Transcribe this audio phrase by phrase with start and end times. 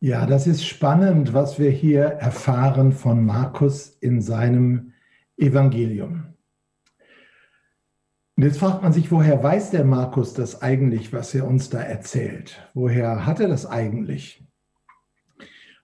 [0.00, 4.92] Ja, das ist spannend, was wir hier erfahren von Markus in seinem
[5.36, 6.34] Evangelium.
[8.36, 11.80] Und jetzt fragt man sich, woher weiß der Markus das eigentlich, was er uns da
[11.80, 12.70] erzählt?
[12.74, 14.46] Woher hat er das eigentlich?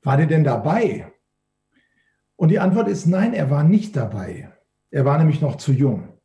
[0.04, 1.12] War der denn dabei?
[2.36, 4.52] Und die Antwort ist nein, er war nicht dabei.
[4.92, 6.20] Er war nämlich noch zu jung.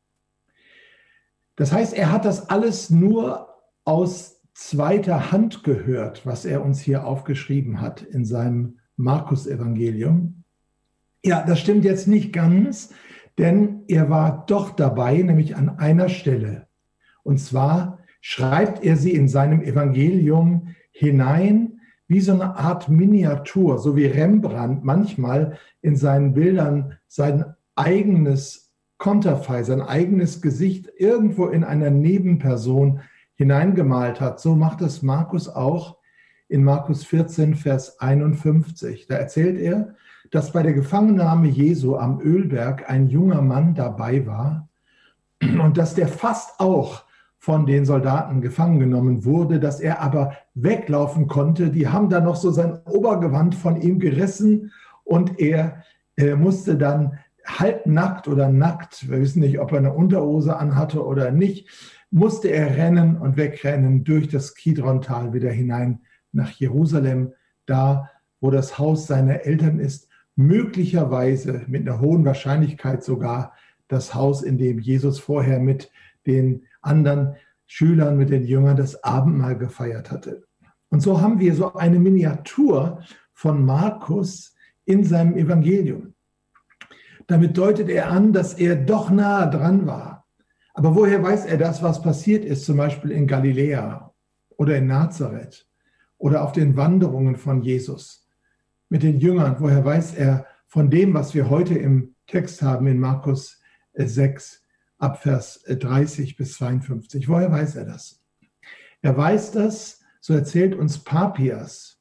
[1.55, 3.49] Das heißt, er hat das alles nur
[3.84, 10.44] aus zweiter Hand gehört, was er uns hier aufgeschrieben hat in seinem Markus-Evangelium.
[11.23, 12.93] Ja, das stimmt jetzt nicht ganz,
[13.37, 16.68] denn er war doch dabei, nämlich an einer Stelle.
[17.24, 23.96] Und zwar schreibt er sie in seinem Evangelium hinein, wie so eine Art Miniatur, so
[23.96, 31.91] wie Rembrandt manchmal in seinen Bildern sein eigenes Konterfei, sein eigenes Gesicht irgendwo in einer
[31.91, 32.99] Nebenperson
[33.40, 34.41] hineingemalt hat.
[34.41, 35.95] So macht es Markus auch
[36.49, 39.07] in Markus 14, Vers 51.
[39.07, 39.96] Da erzählt er,
[40.29, 44.68] dass bei der Gefangennahme Jesu am Ölberg ein junger Mann dabei war
[45.41, 47.05] und dass der fast auch
[47.37, 51.70] von den Soldaten gefangen genommen wurde, dass er aber weglaufen konnte.
[51.70, 54.74] Die haben dann noch so sein Obergewand von ihm gerissen
[55.05, 55.84] und er
[56.18, 61.31] äh, musste dann halbnackt oder nackt, wir wissen nicht, ob er eine Unterhose anhatte oder
[61.31, 61.70] nicht,
[62.12, 67.34] musste er rennen und wegrennen durch das Kidrontal wieder hinein nach Jerusalem,
[67.66, 68.09] da
[68.41, 73.53] wo das Haus seiner Eltern ist, möglicherweise mit einer hohen Wahrscheinlichkeit sogar
[73.88, 75.91] das Haus, in dem Jesus vorher mit
[76.25, 80.44] den anderen Schülern, mit den Jüngern das Abendmahl gefeiert hatte.
[80.90, 83.03] Und so haben wir so eine Miniatur
[83.34, 84.56] von Markus
[84.86, 86.14] in seinem Evangelium.
[87.28, 90.19] Damit deutet er an, dass er doch nahe dran war
[90.79, 94.13] aber woher weiß er das, was passiert ist, zum Beispiel in Galiläa
[94.56, 95.67] oder in Nazareth
[96.17, 98.29] oder auf den Wanderungen von Jesus
[98.88, 99.57] mit den Jüngern?
[99.59, 103.62] Woher weiß er von dem, was wir heute im Text haben in Markus
[103.95, 104.63] 6,
[105.00, 107.28] Abvers 30 bis 52?
[107.28, 108.23] Woher weiß er das?
[109.01, 112.00] Er weiß das, so erzählt uns Papias,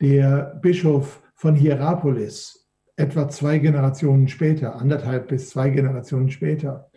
[0.00, 6.88] der Bischof von Hierapolis, etwa zwei Generationen später, anderthalb bis zwei Generationen später.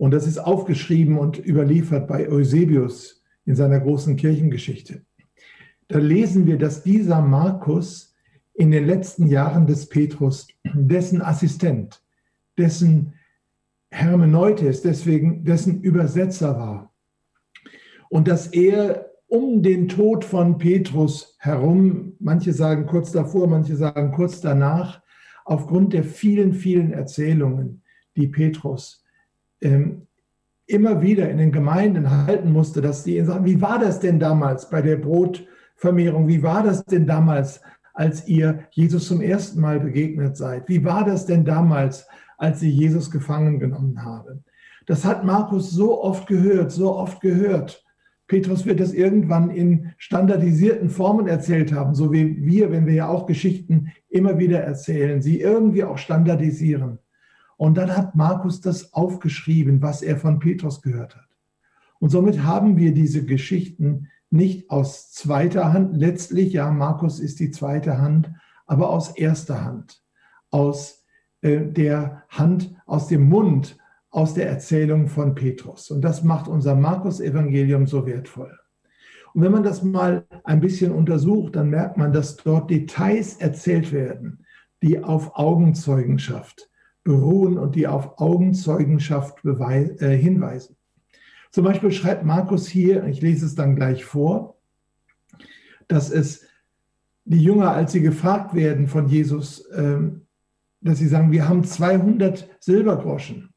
[0.00, 5.02] Und das ist aufgeschrieben und überliefert bei Eusebius in seiner großen Kirchengeschichte.
[5.88, 8.16] Da lesen wir, dass dieser Markus
[8.54, 12.02] in den letzten Jahren des Petrus dessen Assistent,
[12.56, 13.12] dessen
[13.90, 16.94] Hermeneutes, deswegen dessen Übersetzer war.
[18.08, 24.12] Und dass er um den Tod von Petrus herum, manche sagen kurz davor, manche sagen
[24.12, 25.02] kurz danach,
[25.44, 27.82] aufgrund der vielen, vielen Erzählungen,
[28.16, 28.99] die Petrus
[29.60, 30.06] ähm,
[30.66, 34.70] immer wieder in den Gemeinden halten musste, dass die sagen, wie war das denn damals
[34.70, 36.28] bei der Brotvermehrung?
[36.28, 37.60] Wie war das denn damals,
[37.92, 40.68] als ihr Jesus zum ersten Mal begegnet seid?
[40.68, 42.06] Wie war das denn damals,
[42.38, 44.44] als sie Jesus gefangen genommen haben?
[44.86, 47.84] Das hat Markus so oft gehört, so oft gehört.
[48.28, 53.08] Petrus wird das irgendwann in standardisierten Formen erzählt haben, so wie wir, wenn wir ja
[53.08, 57.00] auch Geschichten immer wieder erzählen, sie irgendwie auch standardisieren.
[57.60, 61.28] Und dann hat Markus das aufgeschrieben, was er von Petrus gehört hat.
[61.98, 67.50] Und somit haben wir diese Geschichten nicht aus zweiter Hand, letztlich, ja, Markus ist die
[67.50, 68.32] zweite Hand,
[68.64, 70.02] aber aus erster Hand,
[70.50, 71.04] aus
[71.42, 73.76] äh, der Hand, aus dem Mund,
[74.08, 75.90] aus der Erzählung von Petrus.
[75.90, 78.58] Und das macht unser Markus-Evangelium so wertvoll.
[79.34, 83.92] Und wenn man das mal ein bisschen untersucht, dann merkt man, dass dort Details erzählt
[83.92, 84.46] werden,
[84.82, 86.69] die auf Augenzeugenschaft
[87.04, 90.76] beruhen und die auf Augenzeugenschaft äh, hinweisen.
[91.50, 94.56] Zum Beispiel schreibt Markus hier, ich lese es dann gleich vor,
[95.88, 96.46] dass es
[97.24, 100.22] die Jünger, als sie gefragt werden von Jesus, ähm,
[100.80, 103.50] dass sie sagen, wir haben 200 Silbergroschen,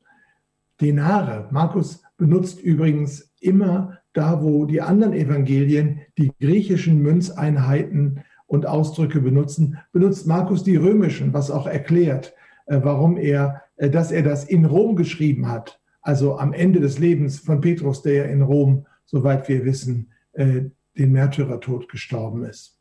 [0.81, 1.48] Denare.
[1.51, 9.78] Markus benutzt übrigens immer da, wo die anderen Evangelien die griechischen Münzeinheiten und Ausdrücke benutzen,
[9.92, 12.34] benutzt Markus die römischen, was auch erklärt,
[12.68, 17.39] warum er, äh, dass er das in Rom geschrieben hat, also am Ende des Lebens
[17.39, 20.63] von Petrus, der ja in Rom, soweit wir wissen, äh,
[20.98, 22.80] den Märtyrertod gestorben ist.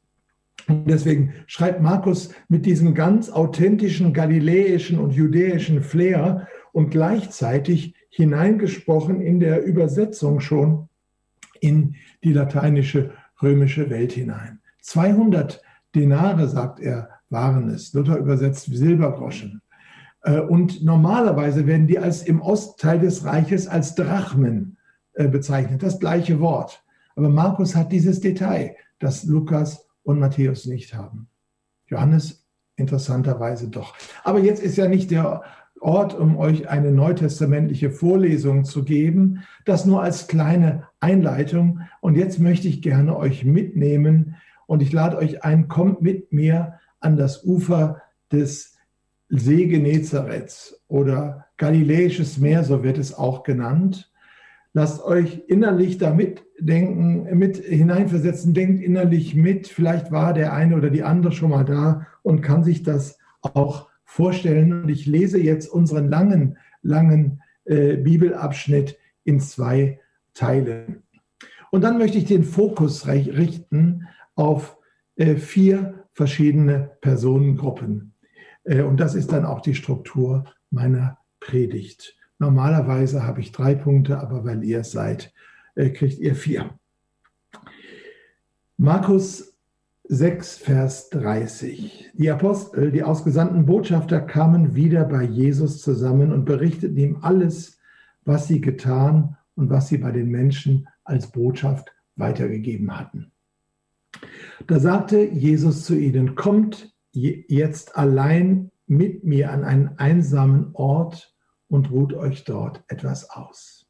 [0.69, 9.21] Und deswegen schreibt Markus mit diesem ganz authentischen galiläischen und judäischen Flair und gleichzeitig hineingesprochen
[9.21, 10.89] in der Übersetzung schon
[11.61, 14.61] in die lateinische römische Welt hinein.
[14.83, 15.63] 200
[15.95, 17.93] Denare, sagt er, waren es.
[17.93, 19.62] Luther übersetzt Silbergroschen.
[20.23, 24.79] Äh, und normalerweise werden die als im Ostteil des Reiches als Drachmen
[25.15, 26.85] äh, bezeichnet, das gleiche Wort.
[27.17, 31.29] Aber Markus hat dieses Detail, das Lukas und Matthäus nicht haben.
[31.87, 32.47] Johannes
[32.77, 33.95] interessanterweise doch.
[34.25, 35.43] Aber jetzt ist ja nicht der
[35.81, 39.43] Ort, um euch eine neutestamentliche Vorlesung zu geben.
[39.65, 41.81] Das nur als kleine Einleitung.
[42.01, 44.37] Und jetzt möchte ich gerne euch mitnehmen
[44.67, 48.72] und ich lade euch ein, kommt mit mir an das Ufer des
[49.35, 54.13] See Genezareth oder Galiläisches Meer, so wird es auch genannt.
[54.75, 59.69] Lasst euch innerlich da mitdenken, mit hineinversetzen, denkt innerlich mit.
[59.69, 63.89] Vielleicht war der eine oder die andere schon mal da und kann sich das auch
[64.05, 64.83] vorstellen.
[64.83, 69.99] Und ich lese jetzt unseren langen, langen äh, Bibelabschnitt in zwei
[70.35, 71.05] Teilen.
[71.71, 74.77] Und dann möchte ich den Fokus richten auf
[75.17, 78.12] äh, vier verschiedene Personengruppen.
[78.65, 82.17] Äh, und das ist dann auch die Struktur meiner Predigt.
[82.39, 85.33] Normalerweise habe ich drei Punkte, aber weil ihr es seid,
[85.75, 86.71] äh, kriegt ihr vier.
[88.77, 89.53] Markus
[90.09, 92.11] 6, Vers 30.
[92.15, 97.79] Die Apostel, die ausgesandten Botschafter kamen wieder bei Jesus zusammen und berichteten ihm alles,
[98.25, 103.31] was sie getan und was sie bei den Menschen als Botschaft weitergegeben hatten.
[104.67, 111.35] Da sagte Jesus zu ihnen, kommt jetzt allein mit mir an einen einsamen Ort
[111.69, 113.87] und ruht euch dort etwas aus.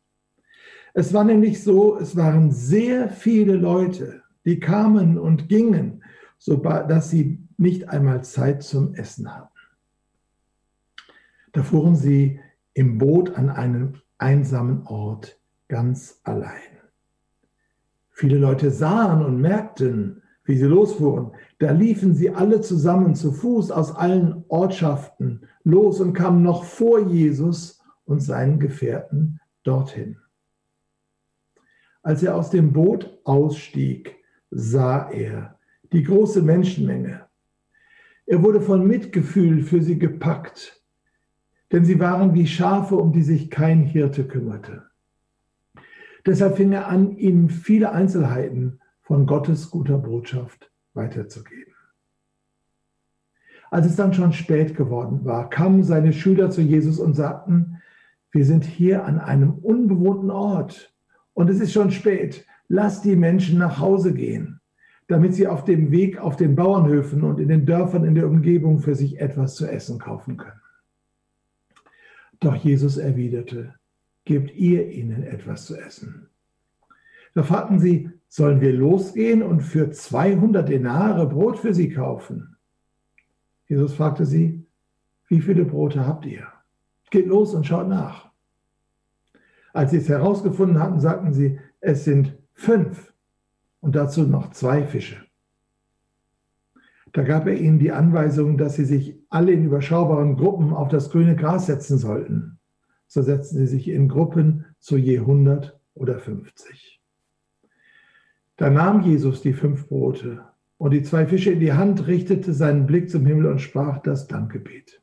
[0.94, 6.04] Es war nämlich so, es waren sehr viele Leute, die kamen und gingen,
[6.38, 9.48] sodass sie nicht einmal Zeit zum Essen hatten.
[11.52, 12.40] Da fuhren sie
[12.74, 16.60] im Boot an einem einsamen Ort ganz allein.
[18.10, 21.32] Viele Leute sahen und merkten, wie sie losfuhren.
[21.58, 27.00] Da liefen sie alle zusammen zu Fuß aus allen Ortschaften los und kam noch vor
[27.00, 30.16] Jesus und seinen Gefährten dorthin.
[32.02, 34.16] Als er aus dem Boot ausstieg,
[34.50, 35.58] sah er
[35.92, 37.26] die große Menschenmenge.
[38.26, 40.82] Er wurde von Mitgefühl für sie gepackt,
[41.70, 44.84] denn sie waren wie Schafe, um die sich kein Hirte kümmerte.
[46.26, 51.74] Deshalb fing er an, ihnen viele Einzelheiten von Gottes guter Botschaft weiterzugeben.
[53.70, 57.80] Als es dann schon spät geworden war, kamen seine Schüler zu Jesus und sagten,
[58.30, 60.94] wir sind hier an einem unbewohnten Ort
[61.34, 62.46] und es ist schon spät.
[62.68, 64.60] Lass die Menschen nach Hause gehen,
[65.08, 68.78] damit sie auf dem Weg auf den Bauernhöfen und in den Dörfern in der Umgebung
[68.78, 70.60] für sich etwas zu essen kaufen können.
[72.40, 73.74] Doch Jesus erwiderte,
[74.24, 76.28] gebt ihr ihnen etwas zu essen.
[77.34, 82.56] Da fragten sie, sollen wir losgehen und für 200 Denare Brot für sie kaufen?
[83.66, 84.64] Jesus fragte sie,
[85.28, 86.46] wie viele Brote habt ihr?
[87.10, 88.30] Geht los und schaut nach.
[89.74, 93.12] Als sie es herausgefunden hatten, sagten sie, es sind fünf
[93.80, 95.26] und dazu noch zwei Fische.
[97.12, 101.10] Da gab er ihnen die Anweisung, dass sie sich alle in überschaubaren Gruppen auf das
[101.10, 102.58] grüne Gras setzen sollten.
[103.08, 107.01] So setzten sie sich in Gruppen zu je 100 oder 50.
[108.62, 110.44] Da nahm Jesus die fünf Brote
[110.78, 114.28] und die zwei Fische in die Hand, richtete seinen Blick zum Himmel und sprach das
[114.28, 115.02] Dankgebet.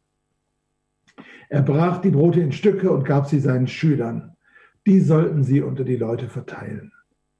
[1.49, 4.37] Er brach die Brote in Stücke und gab sie seinen Schülern.
[4.87, 6.93] Die sollten sie unter die Leute verteilen.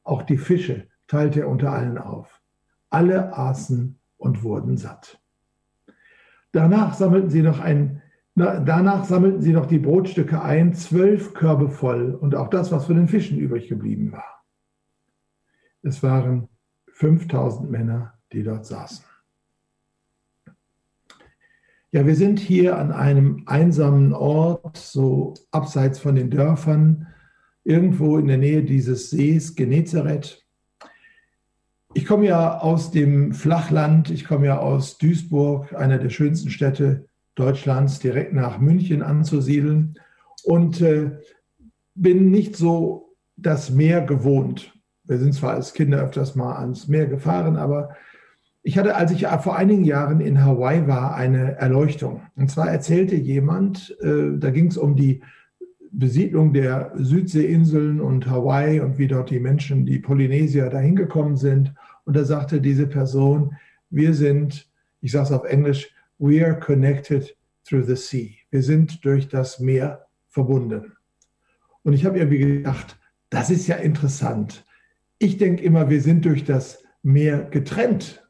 [0.04, 2.42] Auch die Fische teilte er unter allen auf.
[2.90, 5.22] Alle aßen und wurden satt.
[6.52, 8.02] Danach sammelten sie noch ein,
[8.36, 12.98] danach sammelten sie noch die Brotstücke ein, zwölf Körbe voll und auch das, was von
[12.98, 14.38] den Fischen übrig geblieben war.
[15.82, 16.50] Es waren
[16.94, 19.06] 5000 Männer die dort saßen.
[21.92, 27.08] Ja, wir sind hier an einem einsamen Ort, so abseits von den Dörfern,
[27.64, 30.46] irgendwo in der Nähe dieses Sees Genezareth.
[31.96, 37.08] Ich komme ja aus dem Flachland, ich komme ja aus Duisburg, einer der schönsten Städte
[37.34, 39.96] Deutschlands, direkt nach München anzusiedeln
[40.44, 41.18] und äh,
[41.96, 44.79] bin nicht so das Meer gewohnt.
[45.10, 47.96] Wir sind zwar als Kinder öfters mal ans Meer gefahren, aber
[48.62, 52.22] ich hatte, als ich vor einigen Jahren in Hawaii war, eine Erleuchtung.
[52.36, 55.24] Und zwar erzählte jemand, äh, da ging es um die
[55.92, 61.74] Besiedlung der Südseeinseln und Hawaii und wie dort die Menschen, die Polynesier, dahin gekommen sind.
[62.06, 63.56] Und da sagte diese Person,
[63.89, 64.70] wir sind,
[65.01, 67.36] ich sage es auf Englisch, we are connected
[67.68, 68.30] through the sea.
[68.51, 70.94] Wir sind durch das Meer verbunden.
[71.82, 73.00] Und ich habe irgendwie gedacht,
[73.32, 74.66] das ist ja interessant.
[75.20, 78.28] Ich denke immer, wir sind durch das Meer getrennt.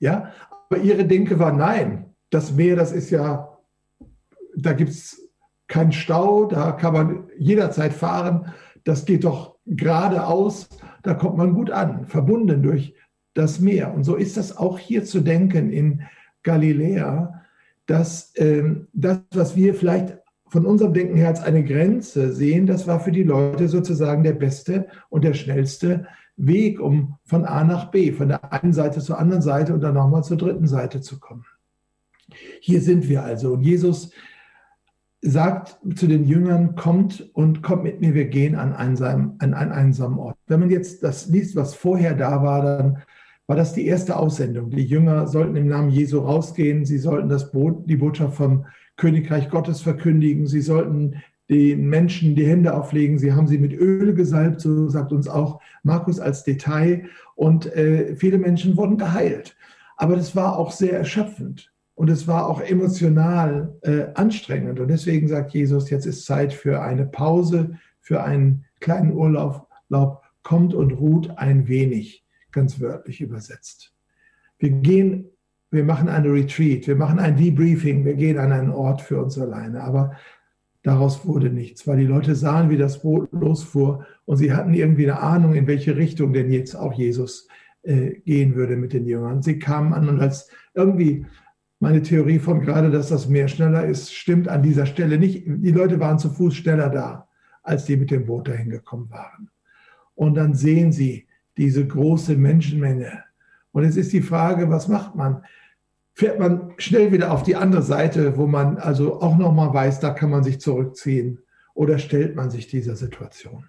[0.00, 0.32] Ja,
[0.68, 2.06] aber ihre Denke war nein.
[2.30, 3.56] Das Meer, das ist ja,
[4.56, 5.30] da gibt es
[5.68, 8.52] keinen Stau, da kann man jederzeit fahren.
[8.82, 10.68] Das geht doch geradeaus,
[11.02, 12.94] da kommt man gut an, verbunden durch
[13.34, 13.94] das Meer.
[13.94, 16.02] Und so ist das auch hier zu denken in
[16.42, 17.42] Galiläa,
[17.86, 22.86] dass ähm, das, was wir vielleicht von unserem Denken her als eine Grenze sehen, das
[22.86, 27.90] war für die Leute sozusagen der beste und der schnellste Weg, um von A nach
[27.90, 31.20] B, von der einen Seite zur anderen Seite und dann nochmal zur dritten Seite zu
[31.20, 31.44] kommen.
[32.60, 33.52] Hier sind wir also.
[33.52, 34.10] Und Jesus
[35.20, 39.72] sagt zu den Jüngern, kommt und kommt mit mir, wir gehen an, einsam, an einen
[39.72, 40.36] einsamen Ort.
[40.46, 42.98] Wenn man jetzt das liest, was vorher da war, dann
[43.46, 44.70] war das die erste Aussendung.
[44.70, 49.48] Die Jünger sollten im Namen Jesu rausgehen, sie sollten das Boot, die Botschaft vom Königreich
[49.50, 53.18] Gottes verkündigen, sie sollten den Menschen die Hände auflegen.
[53.18, 57.04] Sie haben sie mit Öl gesalbt, so sagt uns auch Markus als Detail.
[57.34, 59.56] Und äh, viele Menschen wurden geheilt.
[59.96, 64.80] Aber das war auch sehr erschöpfend und es war auch emotional äh, anstrengend.
[64.80, 69.68] Und deswegen sagt Jesus, jetzt ist Zeit für eine Pause, für einen kleinen Urlaub.
[70.42, 73.94] Kommt und ruht ein wenig, ganz wörtlich übersetzt.
[74.58, 75.30] Wir gehen,
[75.70, 79.38] wir machen eine Retreat, wir machen ein Debriefing, wir gehen an einen Ort für uns
[79.38, 79.82] alleine.
[79.82, 80.16] Aber
[80.84, 85.10] Daraus wurde nichts, weil die Leute sahen, wie das Boot losfuhr und sie hatten irgendwie
[85.10, 87.48] eine Ahnung, in welche Richtung denn jetzt auch Jesus
[87.84, 89.40] äh, gehen würde mit den Jüngern.
[89.42, 91.24] Sie kamen an und als irgendwie
[91.80, 95.44] meine Theorie von gerade, dass das Meer schneller ist, stimmt an dieser Stelle nicht.
[95.46, 97.28] Die Leute waren zu Fuß schneller da,
[97.62, 99.48] als die mit dem Boot dahin gekommen waren.
[100.14, 101.26] Und dann sehen sie
[101.56, 103.24] diese große Menschenmenge.
[103.72, 105.44] Und es ist die Frage, was macht man?
[106.14, 110.10] Fährt man schnell wieder auf die andere Seite, wo man also auch nochmal weiß, da
[110.10, 111.40] kann man sich zurückziehen
[111.74, 113.68] oder stellt man sich dieser Situation.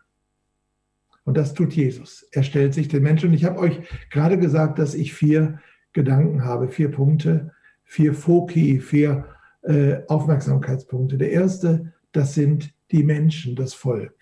[1.24, 2.28] Und das tut Jesus.
[2.32, 3.30] Er stellt sich den Menschen.
[3.30, 3.80] Und ich habe euch
[4.12, 5.60] gerade gesagt, dass ich vier
[5.92, 7.52] Gedanken habe, vier Punkte,
[7.84, 9.26] vier Foki, vier
[9.64, 11.18] äh, Aufmerksamkeitspunkte.
[11.18, 14.16] Der erste, das sind die Menschen, das Volk.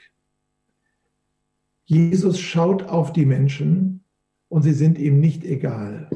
[1.83, 4.05] Jesus schaut auf die Menschen
[4.47, 6.09] und sie sind ihm nicht egal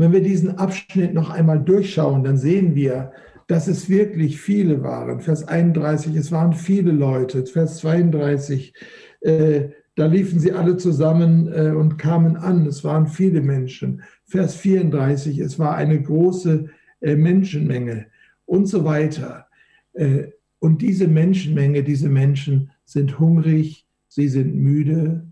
[0.00, 3.12] wenn wir diesen Abschnitt noch einmal durchschauen, dann sehen wir,
[3.48, 5.20] dass es wirklich viele waren.
[5.20, 7.44] Vers 31, es waren viele Leute.
[7.44, 8.72] Vers 32,
[9.20, 12.64] äh, da liefen sie alle zusammen äh, und kamen an.
[12.64, 14.02] Es waren viele Menschen.
[14.24, 16.70] Vers 34, es war eine große
[17.02, 18.06] äh, Menschenmenge
[18.46, 19.48] und so weiter.
[19.92, 20.28] Äh,
[20.60, 25.26] und diese Menschenmenge, diese Menschen sind hungrig, sie sind müde,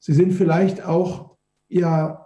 [0.00, 1.36] sie sind vielleicht auch
[1.70, 2.21] ja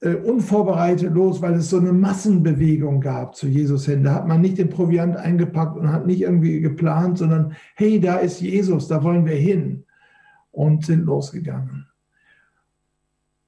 [0.00, 4.04] unvorbereitet los, weil es so eine Massenbewegung gab zu Jesus hin.
[4.04, 8.16] Da hat man nicht den Proviant eingepackt und hat nicht irgendwie geplant, sondern hey, da
[8.16, 9.84] ist Jesus, da wollen wir hin
[10.50, 11.86] und sind losgegangen.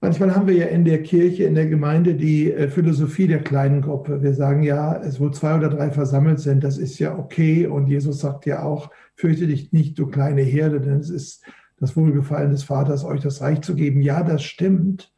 [0.01, 3.83] Manchmal haben wir ja in der Kirche, in der Gemeinde die äh, Philosophie der kleinen
[3.83, 4.23] Gruppe.
[4.23, 7.67] Wir sagen ja, es wo zwei oder drei versammelt sind, das ist ja okay.
[7.67, 11.45] Und Jesus sagt ja auch, fürchte dich nicht, du kleine Herde, denn es ist
[11.81, 14.01] das Wohlgefallen des Vaters, euch das Reich zu geben.
[14.01, 15.13] Ja, das stimmt.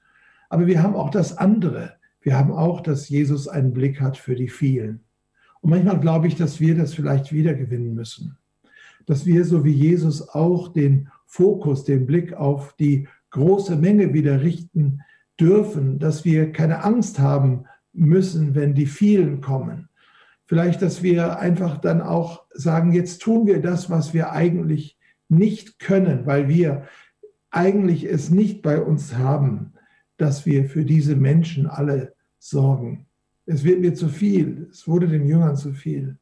[0.51, 1.95] Aber wir haben auch das andere.
[2.21, 5.01] Wir haben auch, dass Jesus einen Blick hat für die vielen.
[5.63, 8.37] Und manchmal glaube ich, dass wir das vielleicht wiedergewinnen müssen.
[9.07, 14.43] Dass wir, so wie Jesus, auch den Fokus, den Blick auf die große Menge wieder
[14.43, 15.01] richten
[15.39, 19.89] dürfen, dass wir keine Angst haben müssen, wenn die vielen kommen.
[20.47, 25.79] Vielleicht, dass wir einfach dann auch sagen, jetzt tun wir das, was wir eigentlich nicht
[25.79, 26.89] können, weil wir
[27.51, 29.75] eigentlich es nicht bei uns haben,
[30.21, 33.07] dass wir für diese Menschen alle sorgen.
[33.47, 36.19] Es wird mir zu viel, es wurde den Jüngern zu viel.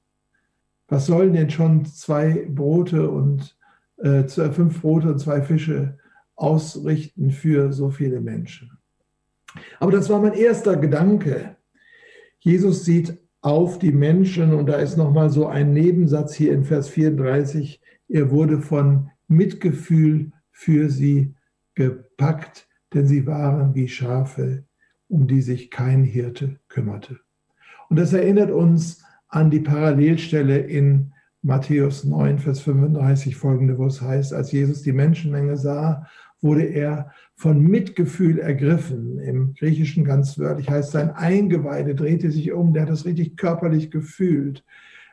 [0.86, 3.56] Was sollen denn schon zwei Brote und
[3.98, 5.98] äh, fünf Brote und zwei Fische
[6.36, 8.78] ausrichten für so viele Menschen?
[9.80, 11.56] Aber das war mein erster Gedanke.
[12.38, 16.88] Jesus sieht auf die Menschen und da ist nochmal so ein Nebensatz hier in Vers
[16.88, 17.80] 34.
[18.08, 21.34] Er wurde von Mitgefühl für sie
[21.74, 24.64] gepackt denn sie waren wie Schafe,
[25.08, 27.20] um die sich kein Hirte kümmerte.
[27.88, 34.02] Und das erinnert uns an die Parallelstelle in Matthäus 9, Vers 35 folgende, wo es
[34.02, 36.06] heißt, als Jesus die Menschenmenge sah,
[36.40, 39.18] wurde er von Mitgefühl ergriffen.
[39.18, 43.90] Im Griechischen ganz wörtlich heißt sein Eingeweide drehte sich um, der hat das richtig körperlich
[43.90, 44.64] gefühlt.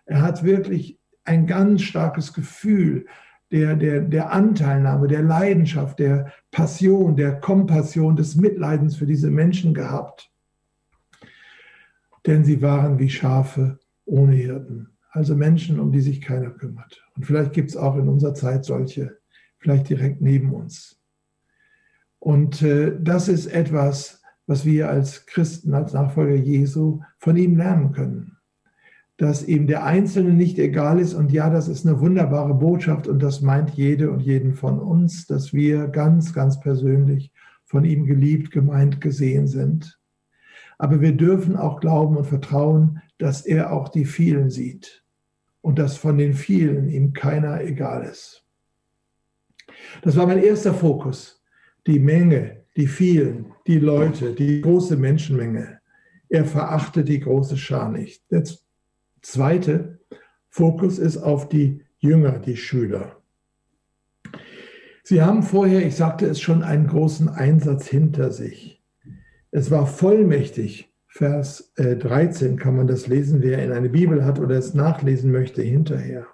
[0.06, 3.08] Er hat wirklich ein ganz starkes Gefühl
[3.52, 9.74] der, der, der Anteilnahme, der Leidenschaft, der Passion, der Kompassion, des Mitleidens für diese Menschen
[9.74, 10.32] gehabt.
[12.26, 14.90] denn sie waren wie Schafe ohne Hirten.
[15.12, 17.04] Also Menschen, um die sich keiner kümmert.
[17.16, 19.18] Und vielleicht gibt es auch in unserer Zeit solche,
[19.60, 21.00] vielleicht direkt neben uns.
[22.20, 27.92] Und äh, das ist etwas, was wir als Christen, als Nachfolger Jesu von ihm lernen
[27.92, 28.35] können.
[29.18, 31.14] Dass ihm der Einzelne nicht egal ist.
[31.14, 35.26] Und ja, das ist eine wunderbare Botschaft und das meint jede und jeden von uns,
[35.26, 37.32] dass wir ganz, ganz persönlich
[37.64, 40.00] von ihm geliebt, gemeint, gesehen sind.
[40.78, 45.04] Aber wir dürfen auch glauben und vertrauen, dass er auch die vielen sieht
[45.62, 48.46] und dass von den vielen ihm keiner egal ist.
[50.02, 51.44] Das war mein erster Fokus,
[51.88, 55.80] die Menge, die vielen, die Leute, die große Menschenmenge.
[56.30, 58.30] Er verachtet die große Schar nicht.
[58.32, 58.44] Der
[59.26, 60.00] zweite
[60.50, 63.22] Fokus ist auf die Jünger, die Schüler.
[65.04, 68.84] Sie haben vorher, ich sagte es schon, einen großen Einsatz hinter sich.
[69.52, 70.92] Es war vollmächtig.
[71.08, 75.32] Vers 13 äh, kann man das lesen, wer in eine Bibel hat oder es nachlesen
[75.32, 76.28] möchte hinterher.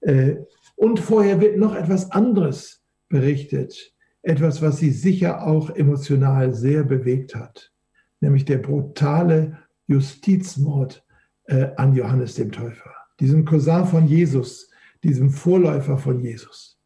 [0.00, 0.36] Äh,
[0.74, 7.36] und vorher wird noch etwas anderes berichtet etwas, was sie sicher auch emotional sehr bewegt
[7.36, 7.72] hat,
[8.20, 11.05] nämlich der brutale Justizmord
[11.46, 14.70] äh, an Johannes dem Täufer, diesem Cousin von Jesus,
[15.02, 16.78] diesem Vorläufer von Jesus.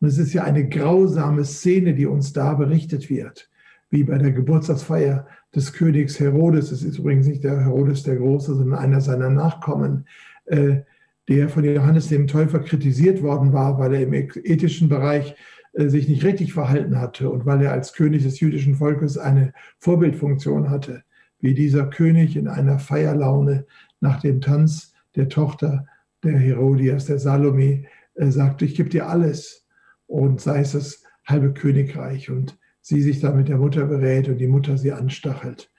[0.00, 3.50] Und es ist ja eine grausame Szene, die uns da berichtet wird,
[3.90, 6.70] wie bei der Geburtstagsfeier des Königs Herodes.
[6.70, 10.06] Es ist übrigens nicht der Herodes der Große, sondern einer seiner Nachkommen,
[10.46, 10.80] äh,
[11.28, 15.34] der von Johannes dem Täufer kritisiert worden war, weil er im ethischen Bereich
[15.72, 19.52] äh, sich nicht richtig verhalten hatte und weil er als König des jüdischen Volkes eine
[19.78, 21.02] Vorbildfunktion hatte,
[21.38, 23.66] wie dieser König in einer Feierlaune
[24.00, 25.86] nach dem Tanz der Tochter
[26.22, 29.66] der Herodias, der Salome, äh, sagte, ich gebe dir alles
[30.06, 34.38] und sei es das halbe Königreich und sie sich dann mit der Mutter berät und
[34.38, 35.70] die Mutter sie anstachelt.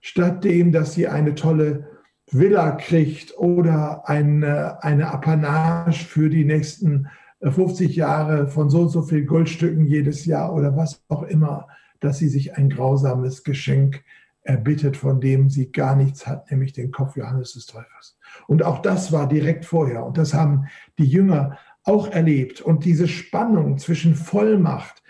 [0.00, 1.88] Statt dem, dass sie eine tolle
[2.30, 7.08] Villa kriegt oder eine, eine Apanage für die nächsten
[7.40, 11.68] 50 Jahre von so und so viel Goldstücken jedes Jahr oder was auch immer,
[12.00, 14.02] dass sie sich ein grausames Geschenk
[14.44, 18.18] erbittet, von dem sie gar nichts hat, nämlich den Kopf Johannes des Täufers.
[18.46, 20.04] Und auch das war direkt vorher.
[20.04, 20.66] Und das haben
[20.98, 22.60] die Jünger auch erlebt.
[22.60, 25.02] Und diese Spannung zwischen Vollmacht,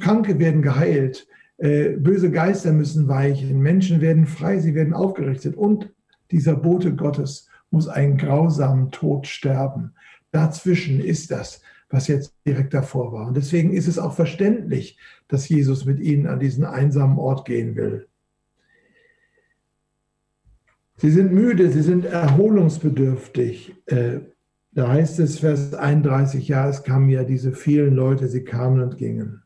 [0.00, 5.56] Kranke werden geheilt, äh, böse Geister müssen weichen, Menschen werden frei, sie werden aufgerichtet.
[5.56, 5.92] Und
[6.30, 9.94] dieser Bote Gottes muss einen grausamen Tod sterben.
[10.30, 13.28] Dazwischen ist das, was jetzt direkt davor war.
[13.28, 17.76] Und deswegen ist es auch verständlich, dass Jesus mit ihnen an diesen einsamen Ort gehen
[17.76, 18.08] will.
[21.00, 23.74] Sie sind müde, sie sind erholungsbedürftig.
[23.86, 24.18] Äh,
[24.72, 28.98] da heißt es, Vers 31, ja, es kamen ja diese vielen Leute, sie kamen und
[28.98, 29.42] gingen.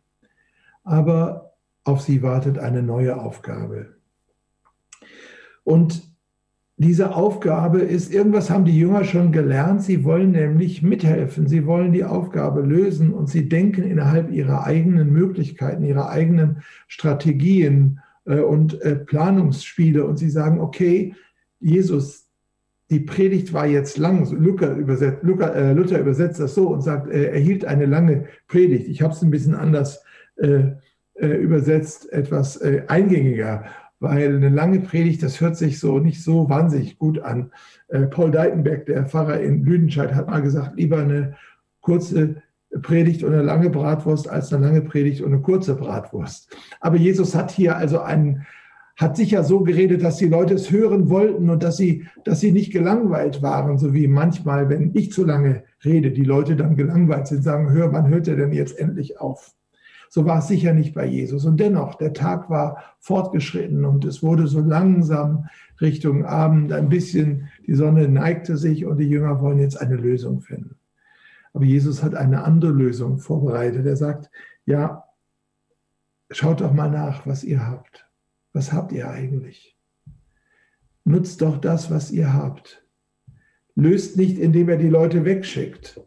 [0.82, 1.52] Aber
[1.84, 3.96] auf sie wartet eine neue Aufgabe.
[5.62, 6.02] Und
[6.78, 11.92] diese Aufgabe ist, irgendwas haben die Jünger schon gelernt, sie wollen nämlich mithelfen, sie wollen
[11.92, 18.80] die Aufgabe lösen und sie denken innerhalb ihrer eigenen Möglichkeiten, ihrer eigenen Strategien äh, und
[18.80, 21.14] äh, Planungsspiele und sie sagen, okay,
[21.62, 22.28] Jesus,
[22.90, 27.08] die Predigt war jetzt lang, Luther übersetzt, Luther, äh, Luther übersetzt das so und sagt,
[27.08, 28.88] er hielt eine lange Predigt.
[28.88, 30.04] Ich habe es ein bisschen anders
[31.14, 33.66] übersetzt, etwas eingängiger
[34.02, 37.52] weil eine lange Predigt, das hört sich so nicht so wahnsinnig gut an.
[37.86, 41.36] Äh, Paul Deitenberg, der Pfarrer in Lüdenscheid, hat mal gesagt, lieber eine
[41.80, 42.42] kurze
[42.82, 46.54] Predigt und eine lange Bratwurst als eine lange Predigt und eine kurze Bratwurst.
[46.80, 48.44] Aber Jesus hat hier also einen,
[48.96, 52.52] hat sicher so geredet, dass die Leute es hören wollten und dass sie, dass sie
[52.52, 57.26] nicht gelangweilt waren, so wie manchmal, wenn ich zu lange rede, die Leute dann gelangweilt
[57.26, 59.54] sind, sagen, hör, wann hört er denn jetzt endlich auf?
[60.08, 61.46] So war es sicher nicht bei Jesus.
[61.46, 65.46] Und dennoch, der Tag war fortgeschritten und es wurde so langsam
[65.80, 70.42] Richtung Abend ein bisschen, die Sonne neigte sich und die Jünger wollen jetzt eine Lösung
[70.42, 70.76] finden.
[71.54, 73.86] Aber Jesus hat eine andere Lösung vorbereitet.
[73.86, 74.30] Er sagt,
[74.66, 75.04] ja,
[76.30, 78.06] schaut doch mal nach, was ihr habt.
[78.52, 79.76] Was habt ihr eigentlich?
[81.04, 82.86] Nutzt doch das, was ihr habt.
[83.74, 86.00] Löst nicht, indem er die Leute wegschickt,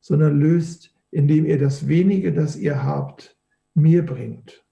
[0.00, 3.38] sondern löst, indem ihr das wenige, das ihr habt,
[3.74, 4.64] mir bringt.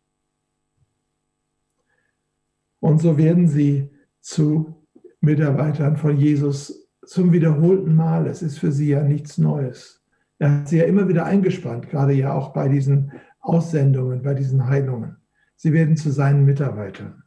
[2.81, 3.91] Und so werden sie
[4.21, 4.87] zu
[5.21, 8.27] Mitarbeitern von Jesus zum wiederholten Mal.
[8.27, 10.03] Es ist für sie ja nichts Neues.
[10.39, 14.67] Er hat sie ja immer wieder eingespannt, gerade ja auch bei diesen Aussendungen, bei diesen
[14.67, 15.20] Heilungen.
[15.61, 17.23] Sie werden zu seinen Mitarbeitern.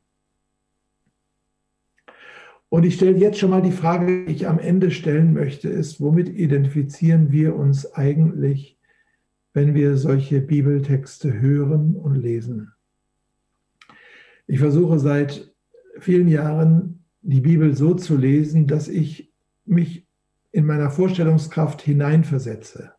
[2.69, 6.01] Und ich stelle jetzt schon mal die Frage, die ich am Ende stellen möchte, ist,
[6.01, 8.73] womit identifizieren wir uns eigentlich
[9.53, 12.73] wenn wir solche Bibeltexte hören und lesen.
[14.47, 15.53] Ich versuche seit
[15.99, 19.31] vielen Jahren die Bibel so zu lesen, dass ich
[19.65, 20.05] mich
[20.51, 22.93] in meiner Vorstellungskraft hineinversetze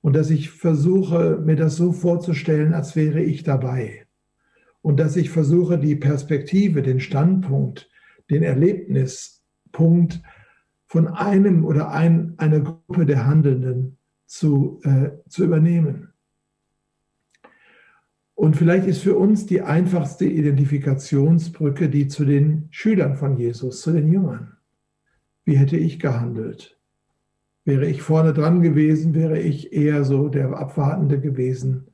[0.00, 4.05] und dass ich versuche, mir das so vorzustellen, als wäre ich dabei
[4.86, 7.90] und dass ich versuche, die Perspektive, den Standpunkt,
[8.30, 10.22] den Erlebnispunkt
[10.86, 16.12] von einem oder ein, einer Gruppe der Handelnden zu, äh, zu übernehmen.
[18.36, 23.90] Und vielleicht ist für uns die einfachste Identifikationsbrücke die zu den Schülern von Jesus, zu
[23.90, 24.56] den Jüngern.
[25.44, 26.78] Wie hätte ich gehandelt?
[27.64, 31.88] Wäre ich vorne dran gewesen, wäre ich eher so der Abwartende gewesen.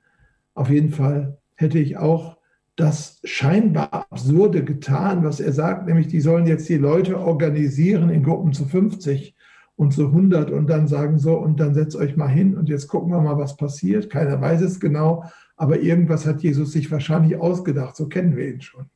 [0.52, 2.41] Auf jeden Fall hätte ich auch
[2.82, 8.24] das scheinbar Absurde getan, was er sagt, nämlich die sollen jetzt die Leute organisieren in
[8.24, 9.36] Gruppen zu 50
[9.76, 12.88] und zu 100 und dann sagen so, und dann setzt euch mal hin und jetzt
[12.88, 14.10] gucken wir mal, was passiert.
[14.10, 18.60] Keiner weiß es genau, aber irgendwas hat Jesus sich wahrscheinlich ausgedacht, so kennen wir ihn
[18.60, 18.86] schon.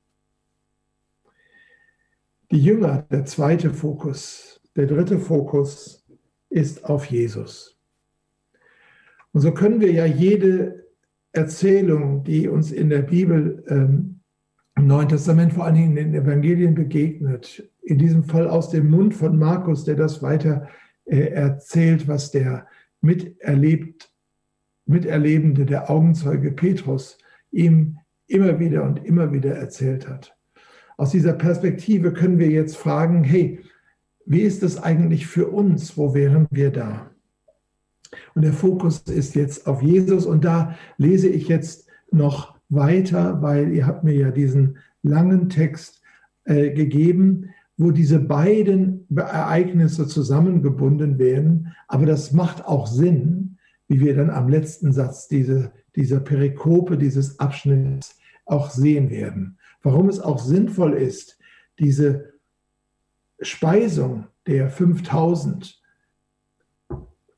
[2.51, 6.05] Die Jünger, der zweite Fokus, der dritte Fokus
[6.51, 7.79] ist auf Jesus.
[9.33, 10.86] Und so können wir ja jede
[11.37, 14.20] Erzählung, die uns in der Bibel ähm,
[14.77, 18.90] im Neuen Testament, vor allen Dingen in den Evangelien begegnet, in diesem Fall aus dem
[18.90, 20.68] Mund von Markus, der das weiter
[21.05, 22.66] äh, erzählt, was der
[23.01, 24.11] miterlebt,
[24.88, 27.18] Miterlebende, der Augenzeuge Petrus
[27.51, 30.37] ihm immer wieder und immer wieder erzählt hat.
[30.96, 33.61] Aus dieser Perspektive können wir jetzt fragen, hey,
[34.25, 35.96] wie ist es eigentlich für uns?
[35.96, 37.11] Wo wären wir da?
[38.35, 40.26] Und der Fokus ist jetzt auf Jesus.
[40.26, 46.02] Und da lese ich jetzt noch weiter, weil ihr habt mir ja diesen langen Text
[46.44, 51.74] äh, gegeben, wo diese beiden Ereignisse zusammengebunden werden.
[51.88, 57.38] Aber das macht auch Sinn, wie wir dann am letzten Satz diese, dieser Perikope, dieses
[57.38, 59.59] Abschnitts auch sehen werden.
[59.83, 61.38] Warum es auch sinnvoll ist,
[61.79, 62.33] diese
[63.40, 65.81] Speisung der 5000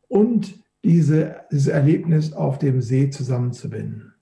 [0.09, 4.15] und diese, dieses Erlebnis auf dem See zusammenzubinden.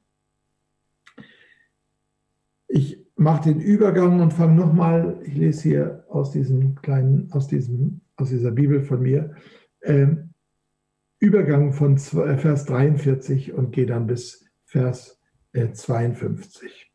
[2.69, 8.01] Ich mache den Übergang und fange nochmal, ich lese hier aus diesem kleinen, aus, diesem,
[8.16, 9.35] aus dieser Bibel von mir,
[9.81, 10.09] äh,
[11.19, 15.21] Übergang von äh, Vers 43 und gehe dann bis Vers
[15.53, 16.92] äh, 52.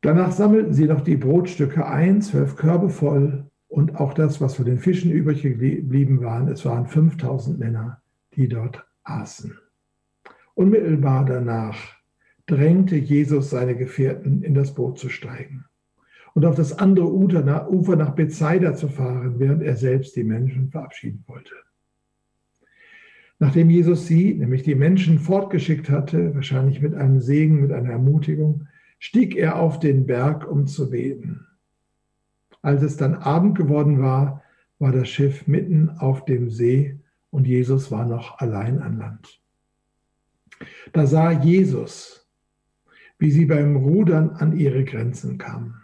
[0.00, 4.64] Danach sammelten sie noch die Brotstücke ein, zwölf Körbe voll, und auch das, was von
[4.64, 6.48] den Fischen übrig geblieben waren.
[6.48, 8.00] Es waren 5000 Männer,
[8.34, 9.58] die dort aßen.
[10.54, 11.76] Unmittelbar danach
[12.46, 15.64] drängte Jesus seine Gefährten, in das Boot zu steigen
[16.36, 21.24] und auf das andere Ufer nach Bethsaida zu fahren, während er selbst die Menschen verabschieden
[21.26, 21.54] wollte.
[23.38, 28.66] Nachdem Jesus sie, nämlich die Menschen, fortgeschickt hatte, wahrscheinlich mit einem Segen, mit einer Ermutigung,
[28.98, 31.46] stieg er auf den Berg, um zu beten.
[32.66, 34.42] Als es dann Abend geworden war,
[34.80, 36.98] war das Schiff mitten auf dem See
[37.30, 39.40] und Jesus war noch allein an Land.
[40.92, 42.28] Da sah Jesus,
[43.20, 45.80] wie sie beim Rudern an ihre Grenzen kamen,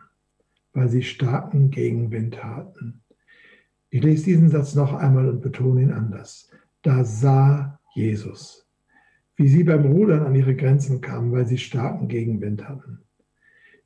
[0.73, 3.01] weil sie starken Gegenwind hatten.
[3.90, 6.51] Ich lese diesen Satz noch einmal und betone ihn anders.
[6.83, 8.68] Da sah Jesus,
[9.37, 13.03] wie sie beim Rudern an ihre Grenzen kamen, weil sie starken Gegenwind hatten.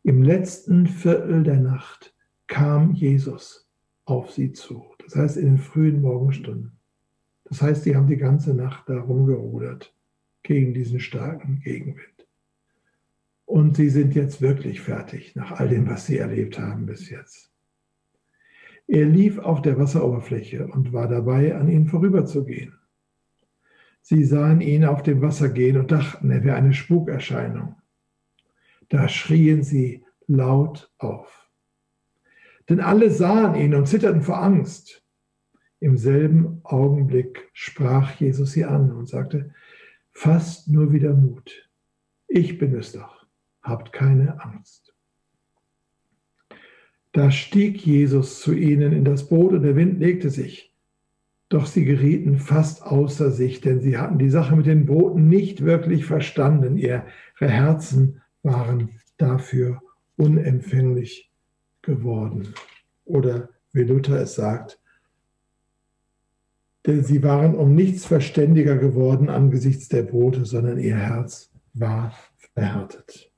[0.02, 2.15] Im letzten Viertel der Nacht
[2.46, 3.68] kam Jesus
[4.04, 4.84] auf sie zu.
[5.04, 6.72] Das heißt in den frühen Morgenstunden.
[7.44, 9.94] Das heißt, sie haben die ganze Nacht da rumgerudert
[10.42, 12.26] gegen diesen starken Gegenwind.
[13.44, 17.52] Und sie sind jetzt wirklich fertig nach all dem, was sie erlebt haben bis jetzt.
[18.88, 22.74] Er lief auf der Wasseroberfläche und war dabei, an ihnen vorüberzugehen.
[24.00, 27.74] Sie sahen ihn auf dem Wasser gehen und dachten, er wäre eine Spukerscheinung.
[28.88, 31.45] Da schrien sie laut auf.
[32.68, 35.02] Denn alle sahen ihn und zitterten vor Angst.
[35.78, 39.54] Im selben Augenblick sprach Jesus sie an und sagte,
[40.12, 41.68] fasst nur wieder Mut.
[42.26, 43.26] Ich bin es doch.
[43.62, 44.94] Habt keine Angst.
[47.12, 50.74] Da stieg Jesus zu ihnen in das Boot und der Wind legte sich.
[51.48, 55.64] Doch sie gerieten fast außer sich, denn sie hatten die Sache mit den Booten nicht
[55.64, 56.76] wirklich verstanden.
[56.76, 57.04] Ihre
[57.38, 59.80] Herzen waren dafür
[60.16, 61.25] unempfänglich
[61.86, 62.52] geworden.
[63.06, 64.78] Oder wie Luther es sagt,
[66.86, 72.12] denn sie waren um nichts verständiger geworden angesichts der Brote, sondern ihr Herz war
[72.54, 73.32] verhärtet.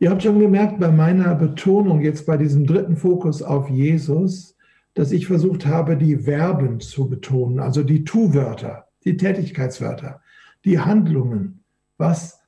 [0.00, 4.56] Ihr habt schon gemerkt bei meiner Betonung jetzt bei diesem dritten Fokus auf Jesus,
[4.94, 10.20] dass ich versucht habe, die Verben zu betonen, also die Tu-Wörter, die Tätigkeitswörter,
[10.64, 11.62] die Handlungen.
[11.98, 12.40] Was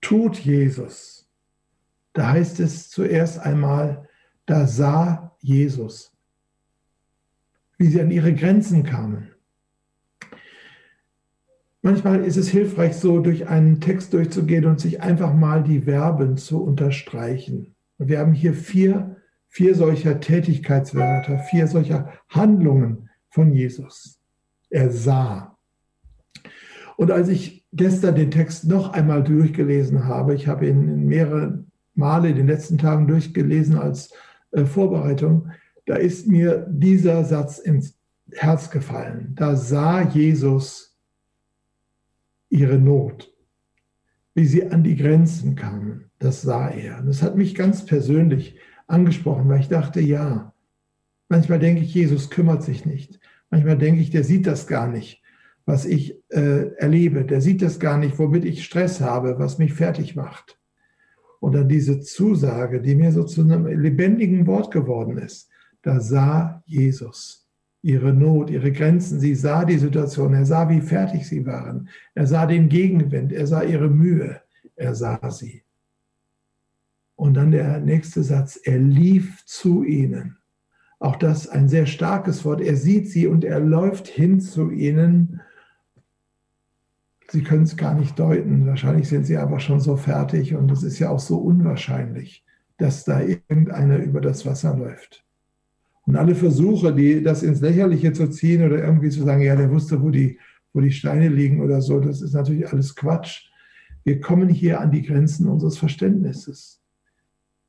[0.00, 1.28] tut Jesus?
[2.12, 4.08] Da heißt es zuerst einmal,
[4.46, 6.12] Da sah Jesus,
[7.78, 9.32] wie sie an ihre Grenzen kamen.
[11.84, 16.36] Manchmal ist es hilfreich, so durch einen Text durchzugehen und sich einfach mal die Verben
[16.36, 17.74] zu unterstreichen.
[17.98, 19.16] wir haben hier vier,
[19.48, 24.20] vier solcher Tätigkeitswörter, vier solcher Handlungen von Jesus.
[24.70, 25.58] Er sah.
[26.96, 32.30] Und als ich gestern den Text noch einmal durchgelesen habe, ich habe ihn mehrere Male
[32.30, 34.12] in den letzten Tagen durchgelesen als
[34.52, 35.50] äh, Vorbereitung,
[35.86, 37.98] da ist mir dieser Satz ins
[38.30, 39.32] Herz gefallen.
[39.34, 40.96] Da sah Jesus
[42.48, 43.34] ihre Not,
[44.34, 46.10] wie sie an die Grenzen kamen.
[46.18, 47.00] Das sah er.
[47.00, 50.54] Und das hat mich ganz persönlich angesprochen, weil ich dachte, ja,
[51.28, 53.18] manchmal denke ich, Jesus kümmert sich nicht.
[53.50, 55.22] Manchmal denke ich, der sieht das gar nicht,
[55.64, 57.24] was ich äh, erlebe.
[57.24, 60.58] Der sieht das gar nicht, womit ich Stress habe, was mich fertig macht.
[61.50, 65.50] Dann diese Zusage, die mir so zu einem lebendigen Wort geworden ist.
[65.82, 67.42] Da sah Jesus
[67.82, 69.18] ihre Not, ihre Grenzen.
[69.18, 70.34] Sie sah die Situation.
[70.34, 71.88] Er sah, wie fertig sie waren.
[72.14, 73.32] Er sah den Gegenwind.
[73.32, 74.40] Er sah ihre Mühe.
[74.76, 75.64] Er sah sie.
[77.16, 78.58] Und dann der nächste Satz.
[78.62, 80.38] Er lief zu ihnen.
[81.00, 82.60] Auch das ein sehr starkes Wort.
[82.60, 85.40] Er sieht sie und er läuft hin zu ihnen.
[87.32, 88.66] Sie können es gar nicht deuten.
[88.66, 92.44] Wahrscheinlich sind sie aber schon so fertig und es ist ja auch so unwahrscheinlich,
[92.76, 95.24] dass da irgendeiner über das Wasser läuft.
[96.02, 99.70] Und alle Versuche, die das ins Lächerliche zu ziehen oder irgendwie zu sagen, ja, der
[99.70, 100.38] wusste, wo die,
[100.74, 103.48] wo die Steine liegen oder so, das ist natürlich alles Quatsch.
[104.04, 106.82] Wir kommen hier an die Grenzen unseres Verständnisses.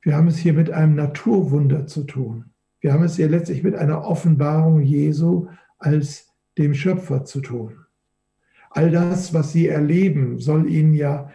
[0.02, 2.52] Wir haben es hier mit einem Naturwunder zu tun.
[2.82, 5.48] Wir haben es hier letztlich mit einer Offenbarung Jesu
[5.78, 7.83] als dem Schöpfer zu tun.
[8.76, 11.32] All das, was Sie erleben, soll Ihnen ja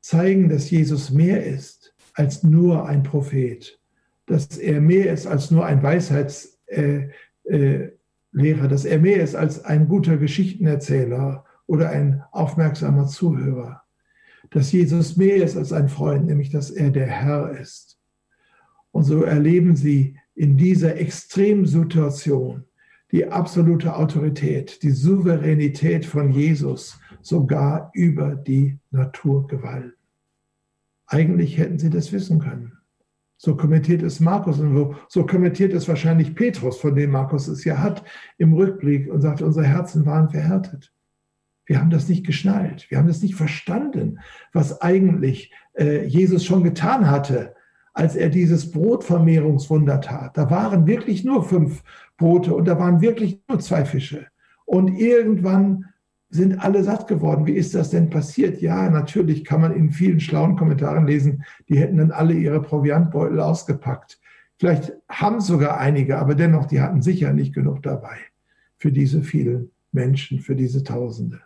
[0.00, 3.80] zeigen, dass Jesus mehr ist als nur ein Prophet,
[4.26, 7.08] dass er mehr ist als nur ein Weisheitslehrer,
[7.46, 7.88] äh,
[8.34, 13.82] äh, dass er mehr ist als ein guter Geschichtenerzähler oder ein aufmerksamer Zuhörer,
[14.50, 17.98] dass Jesus mehr ist als ein Freund, nämlich dass er der Herr ist.
[18.90, 22.64] Und so erleben Sie in dieser Extremsituation
[23.12, 29.94] die absolute Autorität, die Souveränität von Jesus sogar über die Naturgewalt.
[31.06, 32.78] Eigentlich hätten sie das wissen können.
[33.36, 37.78] So kommentiert es Markus und so kommentiert es wahrscheinlich Petrus, von dem Markus es ja
[37.78, 38.02] hat,
[38.38, 40.92] im Rückblick und sagt, unsere Herzen waren verhärtet.
[41.66, 44.20] Wir haben das nicht geschnallt, wir haben das nicht verstanden,
[44.52, 47.54] was eigentlich äh, Jesus schon getan hatte
[47.92, 50.36] als er dieses Brotvermehrungswunder tat.
[50.36, 51.82] Da waren wirklich nur fünf
[52.16, 54.26] Brote und da waren wirklich nur zwei Fische.
[54.64, 55.86] Und irgendwann
[56.30, 57.46] sind alle satt geworden.
[57.46, 58.62] Wie ist das denn passiert?
[58.62, 63.38] Ja, natürlich kann man in vielen schlauen Kommentaren lesen, die hätten dann alle ihre Proviantbeutel
[63.38, 64.18] ausgepackt.
[64.58, 68.16] Vielleicht haben sogar einige, aber dennoch, die hatten sicher nicht genug dabei
[68.78, 71.40] für diese vielen Menschen, für diese Tausende.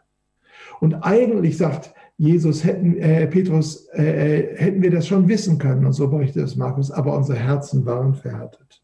[0.81, 5.85] Und eigentlich sagt Jesus, hätten, äh, Petrus, äh, äh, hätten wir das schon wissen können.
[5.85, 8.83] Und so berichtet es Markus, aber unsere Herzen waren verhärtet.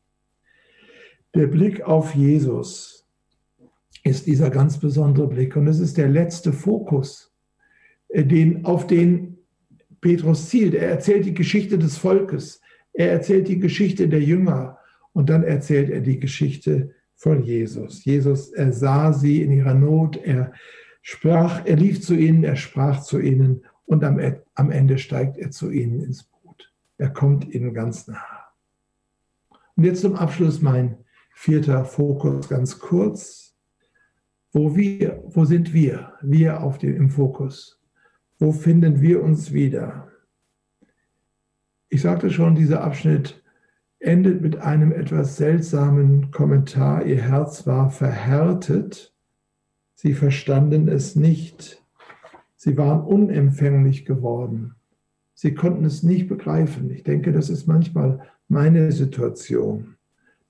[1.34, 3.08] Der Blick auf Jesus
[4.04, 5.56] ist dieser ganz besondere Blick.
[5.56, 7.32] Und es ist der letzte Fokus,
[8.08, 9.38] äh, den, auf den
[10.02, 10.74] Petrus zielt.
[10.74, 12.60] Er erzählt die Geschichte des Volkes.
[12.92, 14.78] Er erzählt die Geschichte der Jünger.
[15.14, 18.04] Und dann erzählt er die Geschichte von Jesus.
[18.04, 20.18] Jesus, er sah sie in ihrer Not.
[20.18, 20.52] Er
[21.02, 24.18] sprach, er lief zu ihnen, er sprach zu ihnen und am,
[24.54, 26.72] am Ende steigt er zu ihnen ins Boot.
[26.96, 28.42] Er kommt ihnen ganz nahe.
[29.76, 30.96] Und jetzt zum Abschluss mein
[31.34, 33.54] vierter Fokus ganz kurz.
[34.52, 36.12] Wo wir, wo sind wir?
[36.20, 37.80] Wir auf dem, im Fokus.
[38.38, 40.08] Wo finden wir uns wieder?
[41.88, 43.42] Ich sagte schon, dieser Abschnitt
[43.98, 47.04] endet mit einem etwas seltsamen Kommentar.
[47.06, 49.11] Ihr Herz war verhärtet
[50.02, 51.80] Sie verstanden es nicht.
[52.56, 54.74] Sie waren unempfänglich geworden.
[55.32, 56.90] Sie konnten es nicht begreifen.
[56.90, 59.94] Ich denke, das ist manchmal meine Situation,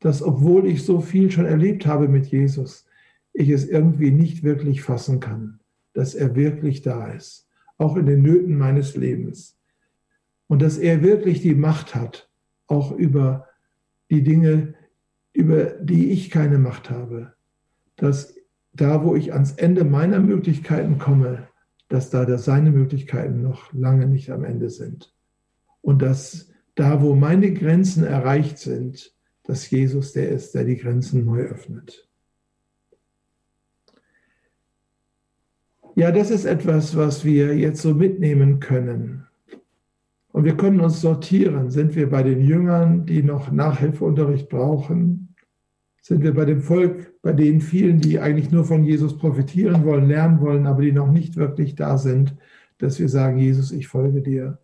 [0.01, 2.87] dass obwohl ich so viel schon erlebt habe mit Jesus,
[3.35, 5.61] ich es irgendwie nicht wirklich fassen kann,
[5.93, 9.59] dass er wirklich da ist, auch in den Nöten meines Lebens.
[10.47, 12.31] Und dass er wirklich die Macht hat,
[12.69, 13.49] auch über
[14.11, 14.73] die Dinge,
[15.35, 17.35] über die ich keine Macht habe.
[17.97, 18.35] Dass
[18.73, 21.49] da, wo ich ans Ende meiner Möglichkeiten komme,
[21.89, 25.15] dass da dass seine Möglichkeiten noch lange nicht am Ende sind.
[25.83, 31.25] Und dass da, wo meine Grenzen erreicht sind, dass Jesus der ist, der die Grenzen
[31.25, 32.09] neu öffnet.
[35.95, 39.27] Ja, das ist etwas, was wir jetzt so mitnehmen können.
[40.33, 41.71] Und wir können uns sortieren.
[41.71, 45.22] Sind wir bei den Jüngern, die noch Nachhilfeunterricht brauchen?
[46.03, 50.09] Sind wir bei dem Volk, bei den vielen, die eigentlich nur von Jesus profitieren wollen,
[50.09, 52.37] lernen wollen, aber die noch nicht wirklich da sind,
[52.79, 54.59] dass wir sagen, Jesus, ich folge dir?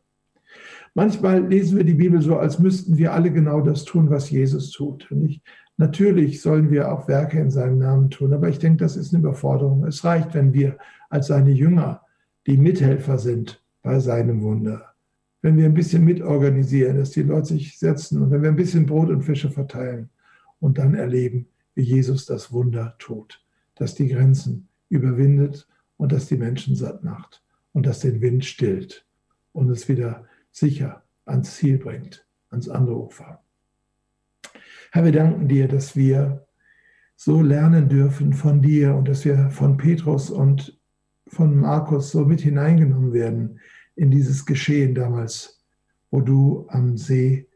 [0.94, 4.72] Manchmal lesen wir die Bibel so, als müssten wir alle genau das tun, was Jesus
[4.72, 5.10] tut.
[5.12, 5.40] Und ich,
[5.76, 9.22] natürlich sollen wir auch Werke in seinem Namen tun, aber ich denke, das ist eine
[9.22, 9.86] Überforderung.
[9.86, 10.76] Es reicht, wenn wir
[11.08, 12.02] als seine Jünger
[12.48, 14.88] die Mithelfer sind bei seinem Wunder
[15.40, 18.86] wenn wir ein bisschen mitorganisieren, dass die Leute sich setzen und wenn wir ein bisschen
[18.86, 20.10] Brot und Fische verteilen
[20.60, 23.44] und dann erleben, wie Jesus das Wunder tut,
[23.74, 27.42] dass die Grenzen überwindet und dass die Menschen satt macht
[27.72, 29.06] und dass den Wind stillt
[29.52, 33.42] und es wieder sicher ans Ziel bringt, ans andere Ufer.
[34.90, 36.46] Herr, wir danken dir, dass wir
[37.14, 40.78] so lernen dürfen von dir und dass wir von Petrus und
[41.26, 43.60] von Markus so mit hineingenommen werden
[43.96, 45.60] in dieses Geschehen damals,
[46.10, 47.47] wo du am See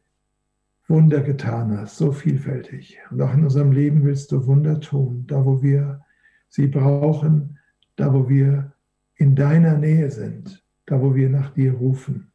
[0.89, 2.99] Wunder getan hast, so vielfältig.
[3.11, 6.05] Und auch in unserem Leben willst du Wunder tun, da wo wir
[6.49, 7.59] sie brauchen,
[7.97, 8.73] da wo wir
[9.17, 12.33] in deiner Nähe sind, da wo wir nach dir rufen.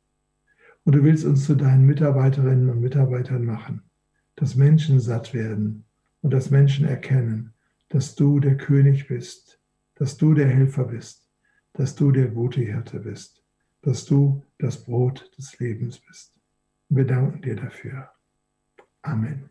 [0.86, 3.84] Und du willst uns zu deinen Mitarbeiterinnen und Mitarbeitern machen,
[4.36, 5.84] dass Menschen satt werden
[6.22, 7.54] und dass Menschen erkennen,
[7.90, 9.60] dass du der König bist,
[9.96, 11.30] dass du der Helfer bist,
[11.74, 13.44] dass du der gute Hirte bist
[13.88, 16.38] dass du das Brot des Lebens bist.
[16.90, 18.12] Wir danken dir dafür.
[19.06, 19.50] Amen.